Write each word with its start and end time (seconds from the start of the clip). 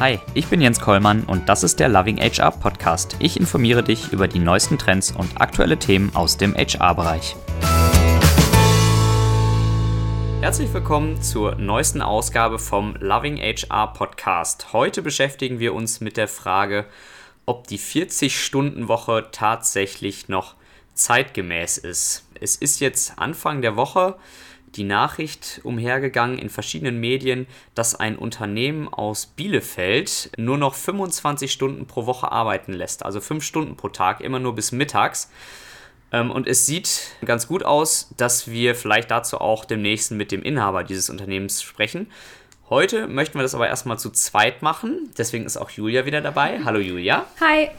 Hi, 0.00 0.20
ich 0.32 0.46
bin 0.46 0.60
Jens 0.60 0.78
Kollmann 0.78 1.24
und 1.24 1.48
das 1.48 1.64
ist 1.64 1.80
der 1.80 1.88
Loving 1.88 2.18
HR 2.18 2.52
Podcast. 2.52 3.16
Ich 3.18 3.36
informiere 3.36 3.82
dich 3.82 4.12
über 4.12 4.28
die 4.28 4.38
neuesten 4.38 4.78
Trends 4.78 5.10
und 5.10 5.40
aktuelle 5.40 5.76
Themen 5.76 6.14
aus 6.14 6.36
dem 6.36 6.54
HR-Bereich. 6.54 7.34
Herzlich 10.40 10.72
willkommen 10.72 11.20
zur 11.20 11.56
neuesten 11.56 12.00
Ausgabe 12.00 12.60
vom 12.60 12.94
Loving 13.00 13.38
HR 13.38 13.92
Podcast. 13.92 14.72
Heute 14.72 15.02
beschäftigen 15.02 15.58
wir 15.58 15.74
uns 15.74 16.00
mit 16.00 16.16
der 16.16 16.28
Frage, 16.28 16.84
ob 17.44 17.66
die 17.66 17.80
40-Stunden-Woche 17.80 19.30
tatsächlich 19.32 20.28
noch 20.28 20.54
zeitgemäß 20.94 21.76
ist. 21.76 22.24
Es 22.40 22.54
ist 22.54 22.78
jetzt 22.78 23.18
Anfang 23.18 23.62
der 23.62 23.74
Woche 23.74 24.14
die 24.78 24.84
Nachricht 24.84 25.60
umhergegangen 25.64 26.38
in 26.38 26.48
verschiedenen 26.48 26.98
Medien, 26.98 27.46
dass 27.74 27.94
ein 27.94 28.16
Unternehmen 28.16 28.88
aus 28.88 29.26
Bielefeld 29.26 30.30
nur 30.36 30.56
noch 30.56 30.74
25 30.74 31.52
Stunden 31.52 31.86
pro 31.86 32.06
Woche 32.06 32.30
arbeiten 32.30 32.72
lässt, 32.72 33.04
also 33.04 33.20
5 33.20 33.44
Stunden 33.44 33.76
pro 33.76 33.88
Tag, 33.88 34.20
immer 34.20 34.38
nur 34.38 34.54
bis 34.54 34.72
mittags. 34.72 35.30
Ähm, 36.12 36.30
und 36.30 36.46
es 36.46 36.64
sieht 36.64 37.10
ganz 37.24 37.48
gut 37.48 37.64
aus, 37.64 38.10
dass 38.16 38.50
wir 38.50 38.74
vielleicht 38.74 39.10
dazu 39.10 39.38
auch 39.38 39.64
demnächst 39.64 40.12
mit 40.12 40.32
dem 40.32 40.42
Inhaber 40.42 40.84
dieses 40.84 41.10
Unternehmens 41.10 41.62
sprechen. 41.62 42.10
Heute 42.70 43.08
möchten 43.08 43.38
wir 43.38 43.42
das 43.42 43.54
aber 43.54 43.66
erstmal 43.66 43.98
zu 43.98 44.10
zweit 44.10 44.62
machen. 44.62 45.10
Deswegen 45.18 45.44
ist 45.44 45.56
auch 45.56 45.70
Julia 45.70 46.06
wieder 46.06 46.20
dabei. 46.20 46.60
Hallo 46.64 46.78
Julia. 46.78 47.26
Hi 47.40 47.70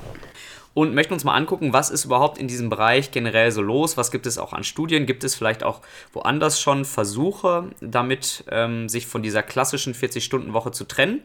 und 0.80 0.96
möchten 0.96 1.14
uns 1.14 1.26
mal 1.26 1.36
angucken, 1.36 1.74
was 1.74 1.90
ist 1.90 2.06
überhaupt 2.06 2.38
in 2.38 2.48
diesem 2.48 2.70
Bereich 2.70 3.12
generell 3.12 3.52
so 3.52 3.62
los, 3.62 3.98
was 3.98 4.12
gibt 4.12 4.26
es 4.26 4.38
auch 4.38 4.54
an 4.54 4.64
Studien, 4.64 5.06
gibt 5.06 5.26
es 5.26 5.36
vielleicht 5.36 5.64
auch 5.64 5.82
woanders 6.14 6.62
schon 6.62 6.86
Versuche, 6.86 7.70
damit 7.82 8.46
ähm, 8.50 8.88
sich 8.88 9.06
von 9.06 9.22
dieser 9.22 9.44
klassischen 9.44 9.94
40-Stunden-Woche 9.94 10.72
zu 10.72 10.86
trennen. 10.86 11.22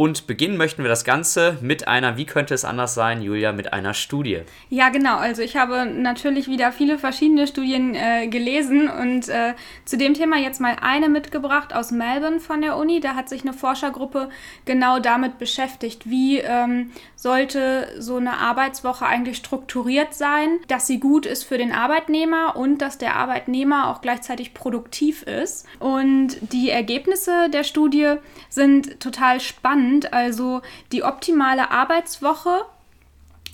Und 0.00 0.26
beginnen 0.26 0.56
möchten 0.56 0.82
wir 0.82 0.88
das 0.88 1.04
Ganze 1.04 1.58
mit 1.60 1.86
einer, 1.86 2.16
wie 2.16 2.24
könnte 2.24 2.54
es 2.54 2.64
anders 2.64 2.94
sein, 2.94 3.20
Julia, 3.20 3.52
mit 3.52 3.74
einer 3.74 3.92
Studie. 3.92 4.40
Ja, 4.70 4.88
genau. 4.88 5.18
Also 5.18 5.42
ich 5.42 5.58
habe 5.58 5.84
natürlich 5.84 6.48
wieder 6.48 6.72
viele 6.72 6.96
verschiedene 6.96 7.46
Studien 7.46 7.94
äh, 7.94 8.26
gelesen 8.28 8.88
und 8.88 9.28
äh, 9.28 9.52
zu 9.84 9.98
dem 9.98 10.14
Thema 10.14 10.38
jetzt 10.38 10.58
mal 10.58 10.76
eine 10.80 11.10
mitgebracht 11.10 11.74
aus 11.74 11.90
Melbourne 11.90 12.40
von 12.40 12.62
der 12.62 12.78
Uni. 12.78 13.00
Da 13.00 13.14
hat 13.14 13.28
sich 13.28 13.42
eine 13.42 13.52
Forschergruppe 13.52 14.30
genau 14.64 15.00
damit 15.00 15.36
beschäftigt, 15.36 16.08
wie 16.08 16.38
ähm, 16.38 16.92
sollte 17.14 17.88
so 17.98 18.16
eine 18.16 18.38
Arbeitswoche 18.38 19.04
eigentlich 19.04 19.36
strukturiert 19.36 20.14
sein, 20.14 20.60
dass 20.68 20.86
sie 20.86 20.98
gut 20.98 21.26
ist 21.26 21.44
für 21.44 21.58
den 21.58 21.72
Arbeitnehmer 21.72 22.56
und 22.56 22.78
dass 22.78 22.96
der 22.96 23.16
Arbeitnehmer 23.16 23.90
auch 23.90 24.00
gleichzeitig 24.00 24.54
produktiv 24.54 25.24
ist. 25.24 25.66
Und 25.78 26.38
die 26.40 26.70
Ergebnisse 26.70 27.50
der 27.50 27.64
Studie 27.64 28.14
sind 28.48 28.98
total 28.98 29.40
spannend 29.40 29.89
spannend. 29.90 30.12
Also 30.12 30.62
die 30.92 31.02
optimale 31.02 31.70
Arbeitswoche 31.70 32.62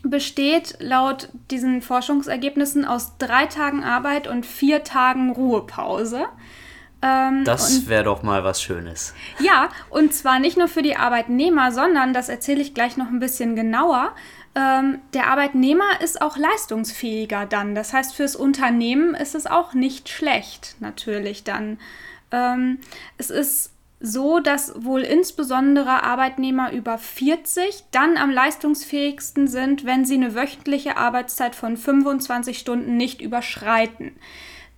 besteht 0.02 0.76
laut 0.78 1.28
diesen 1.50 1.82
Forschungsergebnissen 1.82 2.84
aus 2.84 3.16
drei 3.18 3.46
Tagen 3.46 3.82
Arbeit 3.82 4.28
und 4.28 4.46
vier 4.46 4.84
Tagen 4.84 5.32
Ruhepause. 5.32 6.26
Ähm, 7.02 7.44
das 7.44 7.88
wäre 7.88 8.04
doch 8.04 8.22
mal 8.22 8.44
was 8.44 8.62
Schönes. 8.62 9.14
Ja, 9.40 9.68
und 9.90 10.14
zwar 10.14 10.38
nicht 10.38 10.56
nur 10.56 10.68
für 10.68 10.82
die 10.82 10.96
Arbeitnehmer, 10.96 11.72
sondern, 11.72 12.14
das 12.14 12.28
erzähle 12.28 12.62
ich 12.62 12.72
gleich 12.72 12.96
noch 12.96 13.08
ein 13.08 13.18
bisschen 13.18 13.56
genauer, 13.56 14.14
ähm, 14.54 15.00
der 15.12 15.26
Arbeitnehmer 15.26 16.00
ist 16.02 16.22
auch 16.22 16.38
leistungsfähiger 16.38 17.44
dann. 17.44 17.74
Das 17.74 17.92
heißt, 17.92 18.14
fürs 18.14 18.36
Unternehmen 18.36 19.14
ist 19.14 19.34
es 19.34 19.46
auch 19.46 19.74
nicht 19.74 20.08
schlecht, 20.08 20.76
natürlich 20.80 21.44
dann. 21.44 21.78
Ähm, 22.30 22.78
es 23.18 23.28
ist 23.28 23.75
so, 23.98 24.40
dass 24.40 24.84
wohl 24.84 25.00
insbesondere 25.02 26.02
Arbeitnehmer 26.02 26.72
über 26.72 26.98
40 26.98 27.84
dann 27.92 28.16
am 28.16 28.30
leistungsfähigsten 28.30 29.48
sind, 29.48 29.84
wenn 29.84 30.04
sie 30.04 30.16
eine 30.16 30.34
wöchentliche 30.34 30.96
Arbeitszeit 30.96 31.54
von 31.54 31.76
25 31.76 32.58
Stunden 32.58 32.96
nicht 32.96 33.22
überschreiten. 33.22 34.12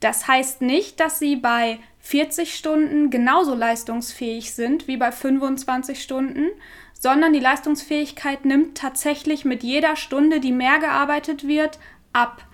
Das 0.00 0.28
heißt 0.28 0.62
nicht, 0.62 1.00
dass 1.00 1.18
sie 1.18 1.34
bei 1.34 1.80
40 2.00 2.54
Stunden 2.54 3.10
genauso 3.10 3.54
leistungsfähig 3.54 4.54
sind 4.54 4.86
wie 4.86 4.96
bei 4.96 5.10
25 5.10 6.00
Stunden, 6.00 6.46
sondern 6.94 7.32
die 7.32 7.40
Leistungsfähigkeit 7.40 8.44
nimmt 8.44 8.78
tatsächlich 8.78 9.44
mit 9.44 9.62
jeder 9.62 9.96
Stunde, 9.96 10.40
die 10.40 10.52
mehr 10.52 10.78
gearbeitet 10.78 11.46
wird, 11.46 11.78
ab. 12.12 12.44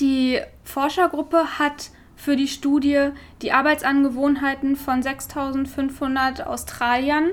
Die 0.00 0.40
Forschergruppe 0.64 1.58
hat 1.58 1.90
für 2.22 2.36
die 2.36 2.46
Studie 2.46 3.08
die 3.42 3.50
Arbeitsangewohnheiten 3.50 4.76
von 4.76 5.02
6500 5.02 6.46
Australiern 6.46 7.30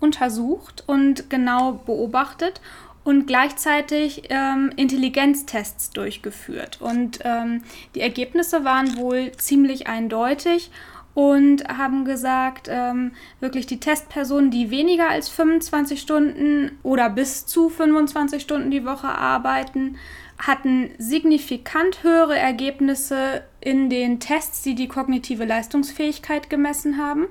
untersucht 0.00 0.84
und 0.86 1.28
genau 1.28 1.72
beobachtet 1.72 2.62
und 3.04 3.26
gleichzeitig 3.26 4.22
ähm, 4.30 4.70
Intelligenztests 4.76 5.90
durchgeführt. 5.90 6.80
Und 6.80 7.18
ähm, 7.24 7.62
die 7.94 8.00
Ergebnisse 8.00 8.64
waren 8.64 8.96
wohl 8.96 9.32
ziemlich 9.32 9.86
eindeutig 9.86 10.70
und 11.12 11.68
haben 11.68 12.06
gesagt, 12.06 12.68
ähm, 12.70 13.12
wirklich 13.40 13.66
die 13.66 13.80
Testpersonen, 13.80 14.50
die 14.50 14.70
weniger 14.70 15.10
als 15.10 15.28
25 15.28 16.00
Stunden 16.00 16.78
oder 16.82 17.10
bis 17.10 17.44
zu 17.44 17.68
25 17.68 18.40
Stunden 18.40 18.70
die 18.70 18.86
Woche 18.86 19.08
arbeiten, 19.08 19.96
hatten 20.42 20.90
signifikant 20.98 22.02
höhere 22.02 22.36
Ergebnisse 22.36 23.44
in 23.60 23.88
den 23.90 24.18
Tests, 24.18 24.62
die 24.62 24.74
die 24.74 24.88
kognitive 24.88 25.44
Leistungsfähigkeit 25.44 26.50
gemessen 26.50 26.98
haben, 26.98 27.28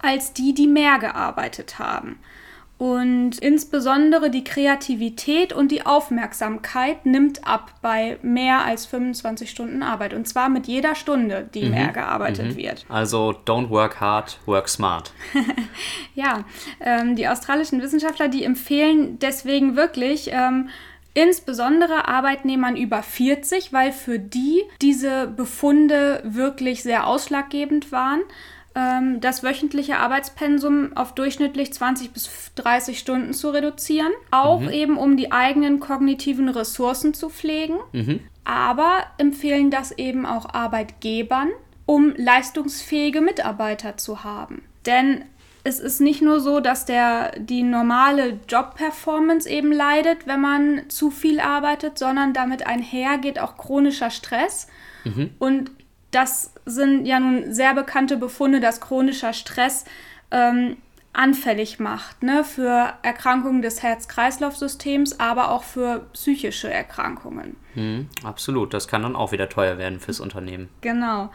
als 0.00 0.32
die, 0.32 0.54
die 0.54 0.66
mehr 0.66 0.98
gearbeitet 0.98 1.78
haben. 1.78 2.18
Und 2.76 3.38
insbesondere 3.38 4.30
die 4.30 4.42
Kreativität 4.42 5.52
und 5.52 5.70
die 5.70 5.86
Aufmerksamkeit 5.86 7.06
nimmt 7.06 7.46
ab 7.46 7.72
bei 7.82 8.18
mehr 8.22 8.64
als 8.64 8.84
25 8.86 9.48
Stunden 9.48 9.82
Arbeit. 9.82 10.12
Und 10.12 10.26
zwar 10.26 10.48
mit 10.48 10.66
jeder 10.66 10.96
Stunde, 10.96 11.48
die 11.54 11.66
mhm. 11.66 11.70
mehr 11.70 11.92
gearbeitet 11.92 12.52
mhm. 12.52 12.56
wird. 12.56 12.84
Also 12.88 13.34
don't 13.46 13.70
work 13.70 14.00
hard, 14.00 14.40
work 14.46 14.68
smart. 14.68 15.12
ja, 16.14 16.44
ähm, 16.80 17.14
die 17.14 17.28
australischen 17.28 17.80
Wissenschaftler, 17.80 18.28
die 18.28 18.42
empfehlen 18.42 19.20
deswegen 19.20 19.76
wirklich, 19.76 20.30
ähm, 20.32 20.68
Insbesondere 21.14 22.08
Arbeitnehmern 22.08 22.76
über 22.76 23.02
40, 23.02 23.72
weil 23.72 23.92
für 23.92 24.18
die 24.18 24.62
diese 24.82 25.28
Befunde 25.28 26.20
wirklich 26.24 26.82
sehr 26.82 27.06
ausschlaggebend 27.06 27.92
waren 27.92 28.20
ähm, 28.74 29.20
das 29.20 29.42
wöchentliche 29.42 29.98
Arbeitspensum 29.98 30.96
auf 30.96 31.14
durchschnittlich 31.14 31.72
20 31.72 32.12
bis 32.12 32.52
30 32.56 32.98
Stunden 32.98 33.32
zu 33.32 33.50
reduzieren. 33.50 34.12
Auch 34.30 34.60
mhm. 34.60 34.70
eben, 34.70 34.96
um 34.98 35.16
die 35.16 35.32
eigenen 35.32 35.80
kognitiven 35.80 36.48
Ressourcen 36.48 37.14
zu 37.14 37.28
pflegen. 37.28 37.76
Mhm. 37.92 38.20
Aber 38.44 39.04
empfehlen 39.18 39.70
das 39.70 39.92
eben 39.92 40.26
auch 40.26 40.52
Arbeitgebern, 40.52 41.48
um 41.86 42.14
leistungsfähige 42.16 43.20
Mitarbeiter 43.20 43.96
zu 43.96 44.24
haben. 44.24 44.62
Denn 44.86 45.24
es 45.64 45.80
ist 45.80 46.00
nicht 46.00 46.20
nur 46.20 46.40
so, 46.40 46.60
dass 46.60 46.84
der, 46.84 47.32
die 47.38 47.62
normale 47.62 48.38
Job-Performance 48.46 49.48
eben 49.48 49.72
leidet, 49.72 50.26
wenn 50.26 50.40
man 50.40 50.90
zu 50.90 51.10
viel 51.10 51.40
arbeitet, 51.40 51.98
sondern 51.98 52.34
damit 52.34 52.66
einher 52.66 53.16
geht 53.16 53.38
auch 53.38 53.56
chronischer 53.56 54.10
Stress. 54.10 54.68
Mhm. 55.04 55.30
Und 55.38 55.70
das 56.10 56.52
sind 56.66 57.06
ja 57.06 57.18
nun 57.18 57.52
sehr 57.52 57.74
bekannte 57.74 58.18
Befunde, 58.18 58.60
dass 58.60 58.82
chronischer 58.82 59.32
Stress 59.32 59.86
ähm, 60.30 60.76
anfällig 61.14 61.80
macht 61.80 62.22
ne, 62.22 62.44
für 62.44 62.92
Erkrankungen 63.02 63.62
des 63.62 63.82
Herz-Kreislauf-Systems, 63.82 65.18
aber 65.18 65.50
auch 65.50 65.62
für 65.62 66.06
psychische 66.12 66.70
Erkrankungen. 66.70 67.56
Mhm, 67.74 68.08
absolut, 68.22 68.74
das 68.74 68.86
kann 68.86 69.02
dann 69.02 69.16
auch 69.16 69.32
wieder 69.32 69.48
teuer 69.48 69.78
werden 69.78 70.00
fürs 70.00 70.20
Unternehmen. 70.20 70.68
Genau. 70.82 71.30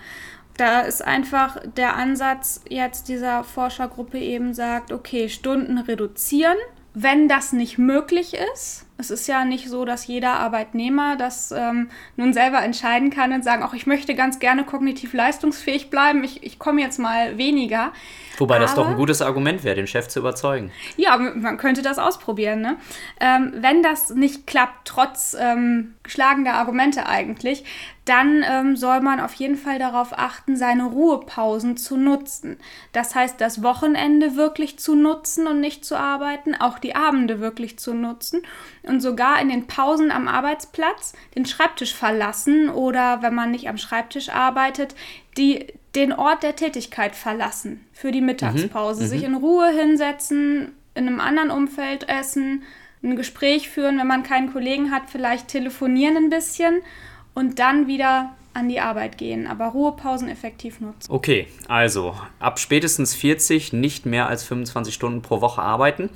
Da 0.59 0.81
ist 0.81 1.01
einfach 1.01 1.55
der 1.77 1.95
Ansatz 1.95 2.59
jetzt 2.67 3.07
dieser 3.07 3.45
Forschergruppe 3.45 4.19
eben 4.19 4.53
sagt, 4.53 4.91
okay, 4.91 5.29
Stunden 5.29 5.77
reduzieren. 5.77 6.57
Wenn 6.93 7.29
das 7.29 7.53
nicht 7.53 7.77
möglich 7.77 8.35
ist, 8.53 8.85
es 8.99 9.09
ist 9.11 9.27
ja 9.27 9.45
nicht 9.45 9.69
so, 9.69 9.85
dass 9.85 10.07
jeder 10.07 10.33
Arbeitnehmer 10.33 11.15
das 11.15 11.51
ähm, 11.51 11.89
nun 12.17 12.33
selber 12.33 12.61
entscheiden 12.61 13.09
kann 13.09 13.31
und 13.31 13.45
sagen, 13.45 13.63
auch 13.63 13.73
ich 13.73 13.87
möchte 13.87 14.13
ganz 14.13 14.39
gerne 14.39 14.65
kognitiv 14.65 15.13
leistungsfähig 15.13 15.89
bleiben, 15.89 16.23
ich, 16.25 16.43
ich 16.43 16.59
komme 16.59 16.81
jetzt 16.81 16.99
mal 16.99 17.37
weniger. 17.37 17.93
Wobei 18.37 18.55
Aber, 18.55 18.65
das 18.65 18.75
doch 18.75 18.87
ein 18.87 18.95
gutes 18.95 19.21
Argument 19.21 19.63
wäre, 19.63 19.75
den 19.75 19.87
Chef 19.87 20.09
zu 20.09 20.19
überzeugen. 20.19 20.71
Ja, 20.97 21.17
man 21.17 21.57
könnte 21.57 21.81
das 21.81 21.97
ausprobieren. 21.97 22.61
Ne? 22.61 22.77
Ähm, 23.19 23.53
wenn 23.55 23.83
das 23.83 24.11
nicht 24.11 24.47
klappt, 24.47 24.85
trotz 24.87 25.35
ähm, 25.39 25.95
geschlagener 26.03 26.55
Argumente 26.55 27.05
eigentlich, 27.05 27.63
dann 28.05 28.43
ähm, 28.49 28.75
soll 28.75 29.01
man 29.01 29.19
auf 29.19 29.33
jeden 29.35 29.55
Fall 29.55 29.77
darauf 29.77 30.17
achten, 30.17 30.55
seine 30.55 30.85
Ruhepausen 30.85 31.77
zu 31.77 31.95
nutzen. 31.95 32.57
Das 32.91 33.13
heißt, 33.13 33.39
das 33.39 33.61
Wochenende 33.61 34.35
wirklich 34.35 34.79
zu 34.79 34.95
nutzen 34.95 35.45
und 35.45 35.59
nicht 35.59 35.85
zu 35.85 35.95
arbeiten, 35.95 36.55
auch 36.55 36.79
die 36.79 36.95
Abende 36.95 37.39
wirklich 37.39 37.77
zu 37.77 37.93
nutzen 37.93 38.41
und 38.89 39.01
sogar 39.01 39.39
in 39.41 39.49
den 39.49 39.67
Pausen 39.67 40.11
am 40.11 40.27
Arbeitsplatz 40.27 41.13
den 41.35 41.45
Schreibtisch 41.45 41.93
verlassen 41.93 42.69
oder 42.69 43.21
wenn 43.21 43.35
man 43.35 43.51
nicht 43.51 43.69
am 43.69 43.77
Schreibtisch 43.77 44.29
arbeitet, 44.29 44.95
die, 45.37 45.67
den 45.95 46.11
Ort 46.11 46.43
der 46.43 46.55
Tätigkeit 46.55 47.15
verlassen 47.15 47.85
für 47.93 48.11
die 48.11 48.21
Mittagspause, 48.21 49.03
mhm, 49.03 49.07
sich 49.07 49.21
mhm. 49.21 49.27
in 49.27 49.35
Ruhe 49.35 49.69
hinsetzen, 49.69 50.73
in 50.95 51.07
einem 51.07 51.19
anderen 51.19 51.51
Umfeld 51.51 52.09
essen, 52.09 52.63
ein 53.01 53.15
Gespräch 53.15 53.69
führen, 53.69 53.97
wenn 53.97 54.07
man 54.07 54.23
keinen 54.23 54.51
Kollegen 54.51 54.91
hat, 54.91 55.03
vielleicht 55.09 55.47
telefonieren 55.47 56.17
ein 56.17 56.29
bisschen 56.29 56.81
und 57.33 57.59
dann 57.59 57.87
wieder 57.87 58.35
an 58.53 58.67
die 58.67 58.79
Arbeit 58.79 59.17
gehen, 59.17 59.47
aber 59.47 59.67
Ruhepausen 59.67 60.27
effektiv 60.27 60.81
nutzen. 60.81 61.11
Okay, 61.11 61.47
also 61.67 62.15
ab 62.39 62.59
spätestens 62.59 63.15
40 63.15 63.73
nicht 63.73 64.05
mehr 64.05 64.27
als 64.27 64.43
25 64.43 64.93
Stunden 64.93 65.21
pro 65.21 65.39
Woche 65.39 65.61
arbeiten. 65.61 66.09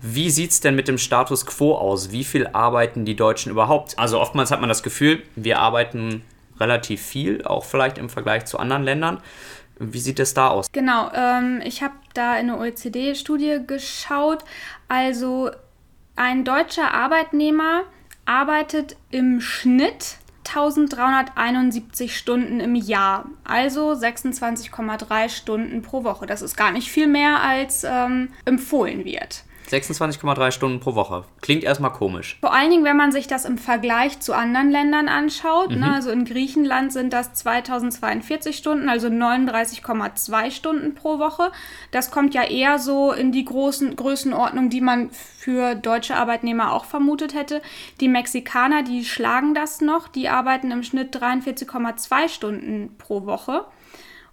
Wie 0.00 0.30
sieht 0.30 0.52
es 0.52 0.60
denn 0.60 0.76
mit 0.76 0.86
dem 0.86 0.98
Status 0.98 1.44
quo 1.44 1.74
aus? 1.74 2.12
Wie 2.12 2.24
viel 2.24 2.46
arbeiten 2.48 3.04
die 3.04 3.16
Deutschen 3.16 3.50
überhaupt? 3.50 3.98
Also 3.98 4.20
oftmals 4.20 4.50
hat 4.50 4.60
man 4.60 4.68
das 4.68 4.82
Gefühl, 4.82 5.22
wir 5.34 5.58
arbeiten 5.58 6.22
relativ 6.60 7.02
viel, 7.02 7.44
auch 7.44 7.64
vielleicht 7.64 7.98
im 7.98 8.08
Vergleich 8.08 8.44
zu 8.44 8.58
anderen 8.58 8.84
Ländern. 8.84 9.20
Wie 9.78 10.00
sieht 10.00 10.18
es 10.20 10.34
da 10.34 10.48
aus? 10.48 10.66
Genau, 10.72 11.10
ähm, 11.14 11.60
ich 11.64 11.82
habe 11.82 11.94
da 12.14 12.38
in 12.38 12.50
eine 12.50 12.58
OECD-Studie 12.58 13.60
geschaut. 13.66 14.44
Also 14.88 15.50
ein 16.16 16.44
deutscher 16.44 16.92
Arbeitnehmer 16.92 17.82
arbeitet 18.24 18.96
im 19.10 19.40
Schnitt 19.40 20.18
1371 20.48 22.16
Stunden 22.16 22.60
im 22.60 22.74
Jahr, 22.74 23.26
also 23.44 23.92
26,3 23.92 25.28
Stunden 25.28 25.82
pro 25.82 26.04
Woche. 26.04 26.26
Das 26.26 26.42
ist 26.42 26.56
gar 26.56 26.72
nicht 26.72 26.90
viel 26.90 27.06
mehr, 27.06 27.40
als 27.40 27.84
ähm, 27.84 28.30
empfohlen 28.44 29.04
wird. 29.04 29.44
26,3 29.68 30.50
Stunden 30.50 30.80
pro 30.80 30.94
Woche. 30.94 31.24
Klingt 31.40 31.64
erstmal 31.64 31.92
komisch. 31.92 32.38
Vor 32.40 32.52
allen 32.52 32.70
Dingen, 32.70 32.84
wenn 32.84 32.96
man 32.96 33.12
sich 33.12 33.26
das 33.26 33.44
im 33.44 33.58
Vergleich 33.58 34.20
zu 34.20 34.34
anderen 34.34 34.70
Ländern 34.70 35.08
anschaut. 35.08 35.70
Ne? 35.70 35.76
Mhm. 35.76 35.82
Ne? 35.82 35.94
Also 35.94 36.10
in 36.10 36.24
Griechenland 36.24 36.92
sind 36.92 37.12
das 37.12 37.34
2042 37.34 38.56
Stunden, 38.56 38.88
also 38.88 39.08
39,2 39.08 40.50
Stunden 40.50 40.94
pro 40.94 41.18
Woche. 41.18 41.52
Das 41.90 42.10
kommt 42.10 42.34
ja 42.34 42.44
eher 42.44 42.78
so 42.78 43.12
in 43.12 43.32
die 43.32 43.44
großen 43.44 43.94
Größenordnung, 43.94 44.70
die 44.70 44.80
man 44.80 45.10
für 45.10 45.74
deutsche 45.74 46.16
Arbeitnehmer 46.16 46.72
auch 46.72 46.84
vermutet 46.84 47.34
hätte. 47.34 47.62
Die 48.00 48.08
Mexikaner, 48.08 48.82
die 48.82 49.04
schlagen 49.04 49.54
das 49.54 49.80
noch. 49.80 50.08
Die 50.08 50.28
arbeiten 50.28 50.70
im 50.70 50.82
Schnitt 50.82 51.16
43,2 51.16 52.28
Stunden 52.28 52.96
pro 52.98 53.26
Woche. 53.26 53.64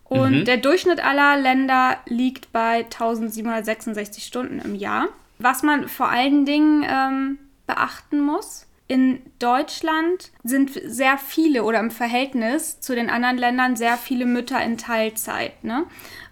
Und 0.05 0.39
mhm. 0.39 0.45
der 0.45 0.57
Durchschnitt 0.57 1.03
aller 1.03 1.35
Länder 1.35 1.97
liegt 2.05 2.51
bei 2.53 2.85
1766 2.85 4.23
Stunden 4.23 4.59
im 4.59 4.75
Jahr. 4.75 5.07
Was 5.37 5.63
man 5.63 5.87
vor 5.87 6.09
allen 6.09 6.45
Dingen 6.45 6.85
ähm, 6.87 7.39
beachten 7.67 8.21
muss, 8.21 8.67
in 8.87 9.21
Deutschland 9.39 10.31
sind 10.43 10.71
sehr 10.85 11.17
viele 11.17 11.63
oder 11.63 11.79
im 11.79 11.89
Verhältnis 11.89 12.79
zu 12.81 12.93
den 12.93 13.09
anderen 13.09 13.37
Ländern 13.37 13.75
sehr 13.75 13.97
viele 13.97 14.25
Mütter 14.25 14.63
in 14.63 14.77
Teilzeit. 14.77 15.63
Ne? 15.63 15.85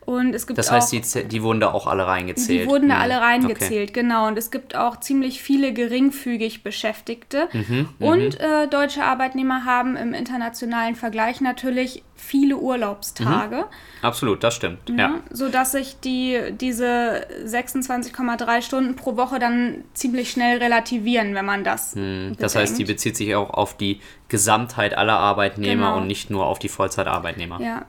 Und 0.05 0.35
es 0.35 0.47
gibt 0.47 0.57
das 0.57 0.71
heißt, 0.71 0.93
auch, 0.93 1.01
die, 1.01 1.27
die 1.27 1.43
wurden 1.43 1.59
da 1.59 1.71
auch 1.71 1.87
alle 1.87 2.05
reingezählt? 2.05 2.63
Die 2.63 2.67
wurden 2.67 2.89
da 2.89 2.95
hm. 2.95 3.01
alle 3.01 3.21
reingezählt, 3.21 3.91
okay. 3.91 4.01
genau. 4.01 4.27
Und 4.27 4.37
es 4.37 4.51
gibt 4.51 4.75
auch 4.75 4.99
ziemlich 4.99 5.41
viele 5.41 5.73
geringfügig 5.73 6.63
Beschäftigte. 6.63 7.47
Mhm, 7.53 7.89
mhm, 7.99 8.05
und 8.05 8.39
äh, 8.39 8.67
deutsche 8.67 9.03
Arbeitnehmer 9.03 9.65
haben 9.65 9.95
im 9.95 10.13
internationalen 10.13 10.95
Vergleich 10.95 11.41
natürlich 11.41 12.03
viele 12.15 12.57
Urlaubstage. 12.57 13.57
Mhm. 13.57 13.63
Absolut, 14.01 14.43
das 14.43 14.55
stimmt. 14.55 14.89
Ja, 14.89 14.95
ja. 14.95 15.19
Sodass 15.31 15.73
sich 15.73 15.99
die, 15.99 16.39
diese 16.59 17.25
26,3 17.45 18.61
Stunden 18.61 18.95
pro 18.95 19.17
Woche 19.17 19.39
dann 19.39 19.83
ziemlich 19.93 20.31
schnell 20.31 20.57
relativieren, 20.57 21.35
wenn 21.35 21.45
man 21.45 21.63
das. 21.63 21.95
Mhm. 21.95 22.35
Das 22.39 22.55
heißt, 22.55 22.77
die 22.77 22.85
bezieht 22.85 23.17
sich 23.17 23.35
auch 23.35 23.51
auf 23.51 23.77
die 23.77 23.99
Gesamtheit 24.27 24.97
aller 24.97 25.17
Arbeitnehmer 25.17 25.87
genau. 25.87 25.97
und 25.97 26.07
nicht 26.07 26.29
nur 26.29 26.45
auf 26.45 26.59
die 26.59 26.69
Vollzeitarbeitnehmer. 26.69 27.61
Ja. 27.61 27.85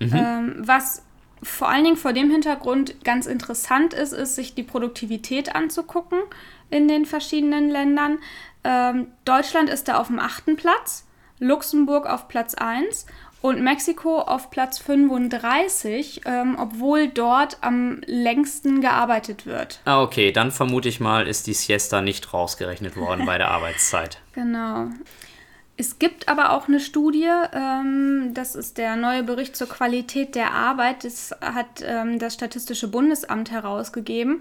Mhm. 0.00 0.14
Ähm, 0.14 0.54
was 0.58 1.02
vor 1.42 1.68
allen 1.68 1.84
Dingen 1.84 1.96
vor 1.96 2.12
dem 2.12 2.30
Hintergrund 2.30 3.04
ganz 3.04 3.26
interessant 3.26 3.92
ist, 3.92 4.12
ist, 4.12 4.34
sich 4.34 4.54
die 4.54 4.62
Produktivität 4.62 5.54
anzugucken 5.54 6.18
in 6.70 6.88
den 6.88 7.06
verschiedenen 7.06 7.70
Ländern. 7.70 8.18
Ähm, 8.64 9.08
Deutschland 9.24 9.68
ist 9.68 9.88
da 9.88 9.98
auf 9.98 10.06
dem 10.06 10.18
achten 10.18 10.56
Platz, 10.56 11.06
Luxemburg 11.38 12.06
auf 12.06 12.28
Platz 12.28 12.54
1 12.54 13.06
und 13.44 13.62
Mexiko 13.62 14.20
auf 14.20 14.48
Platz 14.48 14.78
35, 14.78 16.22
ähm, 16.24 16.56
obwohl 16.58 17.08
dort 17.08 17.58
am 17.60 18.00
längsten 18.06 18.80
gearbeitet 18.80 19.44
wird. 19.44 19.80
Ah, 19.84 20.02
okay, 20.02 20.32
dann 20.32 20.50
vermute 20.50 20.88
ich 20.88 20.98
mal, 20.98 21.28
ist 21.28 21.46
die 21.46 21.52
Siesta 21.52 22.00
nicht 22.00 22.32
rausgerechnet 22.32 22.96
worden 22.96 23.26
bei 23.26 23.36
der 23.36 23.50
Arbeitszeit. 23.50 24.18
Genau. 24.32 24.88
Es 25.76 25.98
gibt 25.98 26.28
aber 26.28 26.52
auch 26.52 26.68
eine 26.68 26.78
Studie, 26.78 27.28
ähm, 27.52 28.30
das 28.32 28.54
ist 28.54 28.78
der 28.78 28.94
neue 28.94 29.24
Bericht 29.24 29.56
zur 29.56 29.68
Qualität 29.68 30.36
der 30.36 30.52
Arbeit, 30.52 31.02
das 31.02 31.34
hat 31.40 31.82
ähm, 31.82 32.20
das 32.20 32.34
Statistische 32.34 32.86
Bundesamt 32.86 33.50
herausgegeben. 33.50 34.40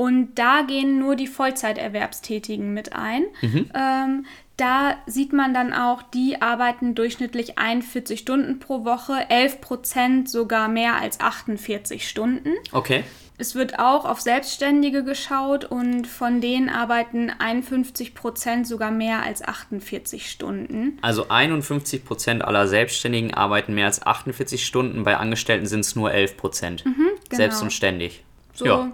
Und 0.00 0.36
da 0.36 0.62
gehen 0.62 0.98
nur 0.98 1.14
die 1.14 1.26
Vollzeiterwerbstätigen 1.26 2.72
mit 2.72 2.94
ein. 2.94 3.24
Mhm. 3.42 3.70
Ähm, 3.74 4.26
da 4.56 4.94
sieht 5.04 5.34
man 5.34 5.52
dann 5.52 5.74
auch, 5.74 6.00
die 6.00 6.40
arbeiten 6.40 6.94
durchschnittlich 6.94 7.58
41 7.58 8.18
Stunden 8.18 8.60
pro 8.60 8.86
Woche, 8.86 9.26
11 9.28 9.60
Prozent 9.60 10.30
sogar 10.30 10.68
mehr 10.68 10.96
als 10.96 11.20
48 11.20 12.08
Stunden. 12.08 12.54
Okay. 12.72 13.04
Es 13.36 13.54
wird 13.54 13.78
auch 13.78 14.06
auf 14.06 14.22
Selbstständige 14.22 15.04
geschaut 15.04 15.66
und 15.66 16.06
von 16.06 16.40
denen 16.40 16.70
arbeiten 16.70 17.30
51 17.38 18.14
Prozent 18.14 18.66
sogar 18.66 18.90
mehr 18.90 19.22
als 19.22 19.42
48 19.42 20.30
Stunden. 20.30 20.98
Also 21.02 21.28
51 21.28 22.06
Prozent 22.06 22.42
aller 22.42 22.66
Selbstständigen 22.68 23.34
arbeiten 23.34 23.74
mehr 23.74 23.84
als 23.84 24.06
48 24.06 24.64
Stunden, 24.64 25.02
bei 25.02 25.18
Angestellten 25.18 25.66
sind 25.66 25.80
es 25.80 25.94
nur 25.94 26.10
11 26.10 26.38
Prozent. 26.38 26.86
Mhm, 26.86 26.94
genau. 26.94 27.36
Selbst 27.36 27.60
und 27.60 27.70
ständig. 27.70 28.24
So, 28.54 28.64
ja. 28.64 28.92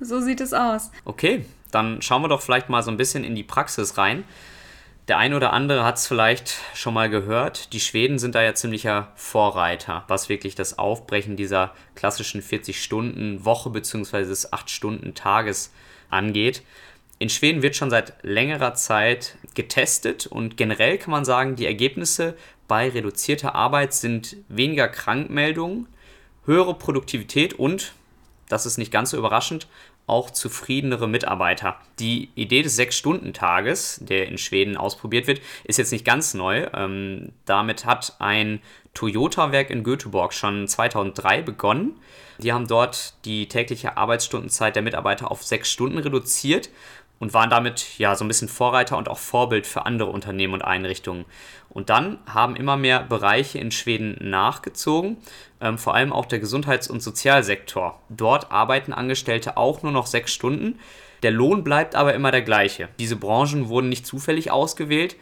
So 0.00 0.20
sieht 0.20 0.40
es 0.40 0.52
aus. 0.52 0.90
Okay, 1.04 1.44
dann 1.70 2.02
schauen 2.02 2.22
wir 2.22 2.28
doch 2.28 2.42
vielleicht 2.42 2.68
mal 2.68 2.82
so 2.82 2.90
ein 2.90 2.96
bisschen 2.96 3.24
in 3.24 3.34
die 3.34 3.42
Praxis 3.42 3.98
rein. 3.98 4.24
Der 5.08 5.18
eine 5.18 5.36
oder 5.36 5.52
andere 5.52 5.84
hat 5.84 5.98
es 5.98 6.06
vielleicht 6.06 6.54
schon 6.72 6.94
mal 6.94 7.10
gehört. 7.10 7.74
Die 7.74 7.80
Schweden 7.80 8.18
sind 8.18 8.34
da 8.34 8.42
ja 8.42 8.54
ziemlicher 8.54 9.12
Vorreiter, 9.16 10.04
was 10.08 10.30
wirklich 10.30 10.54
das 10.54 10.78
Aufbrechen 10.78 11.36
dieser 11.36 11.74
klassischen 11.94 12.40
40-Stunden-Woche 12.40 13.68
bzw. 13.68 14.24
des 14.24 14.50
8-Stunden-Tages 14.50 15.72
angeht. 16.08 16.62
In 17.18 17.28
Schweden 17.28 17.62
wird 17.62 17.76
schon 17.76 17.90
seit 17.90 18.14
längerer 18.22 18.74
Zeit 18.74 19.36
getestet 19.54 20.26
und 20.26 20.56
generell 20.56 20.96
kann 20.96 21.10
man 21.10 21.24
sagen, 21.24 21.54
die 21.54 21.66
Ergebnisse 21.66 22.34
bei 22.66 22.88
reduzierter 22.88 23.54
Arbeit 23.54 23.92
sind 23.92 24.38
weniger 24.48 24.88
Krankmeldungen, 24.88 25.86
höhere 26.46 26.74
Produktivität 26.74 27.52
und, 27.52 27.92
das 28.54 28.66
ist 28.66 28.78
nicht 28.78 28.92
ganz 28.92 29.10
so 29.10 29.16
überraschend, 29.16 29.66
auch 30.06 30.30
zufriedenere 30.30 31.08
Mitarbeiter. 31.08 31.76
Die 31.98 32.30
Idee 32.36 32.62
des 32.62 32.76
Sechs-Stunden-Tages, 32.76 33.98
der 34.00 34.28
in 34.28 34.38
Schweden 34.38 34.76
ausprobiert 34.76 35.26
wird, 35.26 35.40
ist 35.64 35.78
jetzt 35.78 35.90
nicht 35.90 36.04
ganz 36.04 36.34
neu. 36.34 36.68
Ähm, 36.72 37.32
damit 37.46 37.84
hat 37.84 38.14
ein 38.20 38.60
Toyota-Werk 38.94 39.70
in 39.70 39.82
Göteborg 39.82 40.32
schon 40.32 40.68
2003 40.68 41.42
begonnen. 41.42 42.00
Die 42.38 42.52
haben 42.52 42.68
dort 42.68 43.14
die 43.24 43.48
tägliche 43.48 43.96
Arbeitsstundenzeit 43.96 44.76
der 44.76 44.82
Mitarbeiter 44.82 45.32
auf 45.32 45.42
sechs 45.42 45.72
Stunden 45.72 45.98
reduziert 45.98 46.70
und 47.18 47.32
waren 47.32 47.50
damit 47.50 47.98
ja 47.98 48.16
so 48.16 48.24
ein 48.24 48.28
bisschen 48.28 48.48
Vorreiter 48.48 48.98
und 48.98 49.08
auch 49.08 49.18
Vorbild 49.18 49.66
für 49.66 49.86
andere 49.86 50.10
Unternehmen 50.10 50.54
und 50.54 50.62
Einrichtungen. 50.62 51.24
Und 51.70 51.90
dann 51.90 52.18
haben 52.26 52.56
immer 52.56 52.76
mehr 52.76 53.00
Bereiche 53.00 53.58
in 53.58 53.70
Schweden 53.70 54.16
nachgezogen, 54.20 55.16
ähm, 55.60 55.78
vor 55.78 55.94
allem 55.94 56.12
auch 56.12 56.26
der 56.26 56.38
Gesundheits- 56.38 56.90
und 56.90 57.02
Sozialsektor. 57.02 58.00
Dort 58.08 58.52
arbeiten 58.52 58.92
Angestellte 58.92 59.56
auch 59.56 59.82
nur 59.82 59.92
noch 59.92 60.06
sechs 60.06 60.32
Stunden. 60.32 60.78
Der 61.22 61.30
Lohn 61.30 61.64
bleibt 61.64 61.94
aber 61.94 62.14
immer 62.14 62.30
der 62.30 62.42
gleiche. 62.42 62.88
Diese 62.98 63.16
Branchen 63.16 63.68
wurden 63.68 63.88
nicht 63.88 64.06
zufällig 64.06 64.50
ausgewählt, 64.50 65.16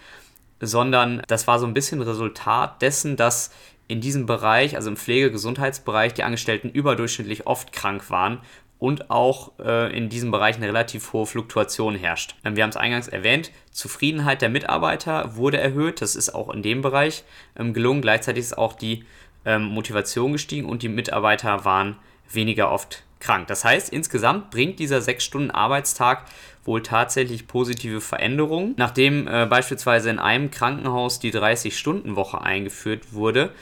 sondern 0.60 1.22
das 1.28 1.46
war 1.46 1.58
so 1.58 1.66
ein 1.66 1.74
bisschen 1.74 2.02
Resultat 2.02 2.82
dessen, 2.82 3.16
dass 3.16 3.52
in 3.88 4.00
diesem 4.00 4.26
Bereich, 4.26 4.76
also 4.76 4.90
im 4.90 4.96
Pflege-Gesundheitsbereich, 4.96 6.14
die 6.14 6.22
Angestellten 6.22 6.70
überdurchschnittlich 6.70 7.46
oft 7.46 7.72
krank 7.72 8.10
waren 8.10 8.40
und 8.82 9.12
auch 9.12 9.52
äh, 9.60 9.96
in 9.96 10.08
diesem 10.08 10.32
Bereich 10.32 10.56
eine 10.56 10.66
relativ 10.66 11.12
hohe 11.12 11.24
Fluktuation 11.24 11.94
herrscht. 11.94 12.34
Ähm, 12.44 12.56
wir 12.56 12.64
haben 12.64 12.70
es 12.70 12.76
eingangs 12.76 13.06
erwähnt, 13.06 13.52
Zufriedenheit 13.70 14.42
der 14.42 14.48
Mitarbeiter 14.48 15.36
wurde 15.36 15.60
erhöht, 15.60 16.00
das 16.02 16.16
ist 16.16 16.34
auch 16.34 16.52
in 16.52 16.64
dem 16.64 16.82
Bereich 16.82 17.22
ähm, 17.56 17.74
gelungen. 17.74 18.02
Gleichzeitig 18.02 18.42
ist 18.42 18.58
auch 18.58 18.72
die 18.72 19.04
ähm, 19.44 19.66
Motivation 19.66 20.32
gestiegen 20.32 20.68
und 20.68 20.82
die 20.82 20.88
Mitarbeiter 20.88 21.64
waren 21.64 21.94
weniger 22.28 22.72
oft 22.72 23.04
krank. 23.20 23.46
Das 23.46 23.64
heißt, 23.64 23.88
insgesamt 23.88 24.50
bringt 24.50 24.80
dieser 24.80 24.98
6-Stunden-Arbeitstag 24.98 26.24
wohl 26.64 26.82
tatsächlich 26.82 27.46
positive 27.46 28.00
Veränderungen. 28.00 28.74
Nachdem 28.78 29.28
äh, 29.28 29.46
beispielsweise 29.46 30.10
in 30.10 30.18
einem 30.18 30.50
Krankenhaus 30.50 31.20
die 31.20 31.32
30-Stunden-Woche 31.32 32.40
eingeführt 32.40 33.12
wurde, 33.12 33.52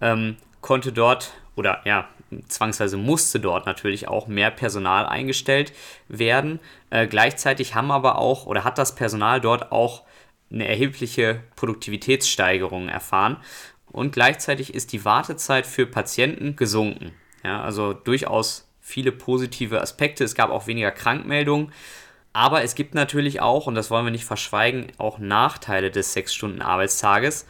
ähm, 0.00 0.36
konnte 0.62 0.92
dort 0.92 1.34
oder 1.56 1.82
ja, 1.84 2.08
zwangsweise 2.48 2.96
musste 2.96 3.40
dort 3.40 3.66
natürlich 3.66 4.08
auch 4.08 4.26
mehr 4.26 4.50
Personal 4.50 5.06
eingestellt 5.06 5.72
werden. 6.08 6.60
Äh, 6.90 7.06
gleichzeitig 7.06 7.74
haben 7.74 7.90
aber 7.90 8.18
auch 8.18 8.46
oder 8.46 8.64
hat 8.64 8.78
das 8.78 8.94
Personal 8.94 9.40
dort 9.40 9.72
auch 9.72 10.02
eine 10.50 10.68
erhebliche 10.68 11.42
Produktivitätssteigerung 11.56 12.88
erfahren 12.88 13.38
und 13.92 14.12
gleichzeitig 14.12 14.74
ist 14.74 14.92
die 14.92 15.04
Wartezeit 15.04 15.66
für 15.66 15.86
Patienten 15.86 16.56
gesunken. 16.56 17.12
Ja, 17.44 17.62
also 17.62 17.92
durchaus 17.92 18.68
viele 18.80 19.12
positive 19.12 19.80
Aspekte. 19.80 20.24
Es 20.24 20.34
gab 20.34 20.50
auch 20.50 20.66
weniger 20.66 20.90
Krankmeldungen. 20.90 21.72
Aber 22.32 22.62
es 22.62 22.74
gibt 22.74 22.94
natürlich 22.94 23.42
auch, 23.42 23.66
und 23.66 23.74
das 23.74 23.90
wollen 23.90 24.06
wir 24.06 24.10
nicht 24.10 24.24
verschweigen, 24.24 24.86
auch 24.96 25.18
Nachteile 25.18 25.90
des 25.90 26.16
6-Stunden-Arbeitstages. 26.16 27.46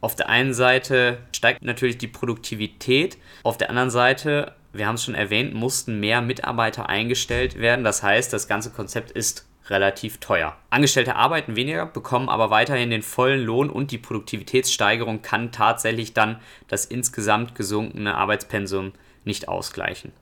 Auf 0.00 0.14
der 0.14 0.28
einen 0.28 0.54
Seite 0.54 1.18
steigt 1.32 1.62
natürlich 1.62 1.98
die 1.98 2.06
Produktivität, 2.06 3.18
auf 3.42 3.58
der 3.58 3.70
anderen 3.70 3.90
Seite, 3.90 4.54
wir 4.72 4.86
haben 4.86 4.94
es 4.94 5.04
schon 5.04 5.14
erwähnt, 5.14 5.54
mussten 5.54 5.98
mehr 5.98 6.20
Mitarbeiter 6.20 6.88
eingestellt 6.88 7.58
werden. 7.58 7.84
Das 7.84 8.02
heißt, 8.02 8.32
das 8.32 8.46
ganze 8.46 8.70
Konzept 8.70 9.10
ist 9.10 9.46
relativ 9.70 10.18
teuer. 10.18 10.56
Angestellte 10.70 11.16
arbeiten 11.16 11.56
weniger, 11.56 11.86
bekommen 11.86 12.28
aber 12.28 12.50
weiterhin 12.50 12.90
den 12.90 13.02
vollen 13.02 13.44
Lohn 13.44 13.70
und 13.70 13.90
die 13.90 13.98
Produktivitätssteigerung 13.98 15.20
kann 15.22 15.52
tatsächlich 15.52 16.14
dann 16.14 16.40
das 16.68 16.84
insgesamt 16.84 17.54
gesunkene 17.54 18.14
Arbeitspensum 18.14 18.92
nicht 19.24 19.48
ausgleichen. 19.48 20.12